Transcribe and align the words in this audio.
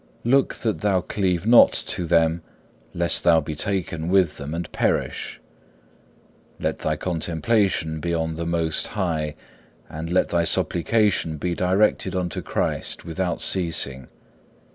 Look 0.23 0.55
that 0.55 0.79
thou 0.79 1.01
cleave 1.01 1.45
not 1.45 1.71
to 1.73 2.05
them 2.07 2.41
lest 2.91 3.23
thou 3.23 3.39
be 3.39 3.53
taken 3.55 4.09
with 4.09 4.37
them 4.37 4.55
and 4.55 4.71
perish. 4.71 5.39
Let 6.59 6.79
thy 6.79 6.95
contemplation 6.95 7.99
be 7.99 8.11
on 8.11 8.33
the 8.33 8.47
Most 8.47 8.87
High, 8.97 9.35
and 9.87 10.11
let 10.11 10.29
thy 10.29 10.43
supplication 10.43 11.37
be 11.37 11.53
directed 11.53 12.15
unto 12.15 12.41
Christ 12.41 13.05
without 13.05 13.41
ceasing. 13.41 14.07